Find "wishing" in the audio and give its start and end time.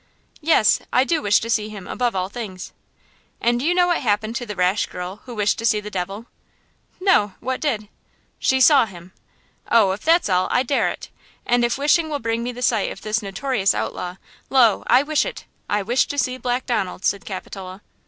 11.77-12.09